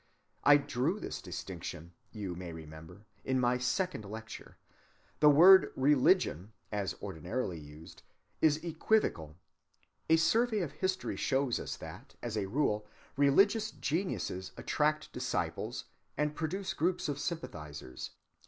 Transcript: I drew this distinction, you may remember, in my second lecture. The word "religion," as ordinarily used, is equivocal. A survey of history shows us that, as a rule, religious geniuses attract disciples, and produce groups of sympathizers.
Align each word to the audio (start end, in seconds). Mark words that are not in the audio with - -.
I 0.43 0.57
drew 0.57 0.99
this 0.99 1.21
distinction, 1.21 1.93
you 2.11 2.33
may 2.33 2.53
remember, 2.53 3.05
in 3.23 3.39
my 3.39 3.59
second 3.59 4.03
lecture. 4.03 4.57
The 5.19 5.29
word 5.29 5.71
"religion," 5.75 6.53
as 6.71 6.95
ordinarily 7.03 7.59
used, 7.59 8.01
is 8.41 8.57
equivocal. 8.63 9.35
A 10.09 10.15
survey 10.17 10.61
of 10.61 10.71
history 10.71 11.17
shows 11.17 11.59
us 11.59 11.77
that, 11.77 12.15
as 12.23 12.35
a 12.35 12.47
rule, 12.47 12.87
religious 13.15 13.69
geniuses 13.69 14.53
attract 14.57 15.13
disciples, 15.13 15.85
and 16.17 16.35
produce 16.35 16.73
groups 16.73 17.07
of 17.07 17.19
sympathizers. 17.19 18.09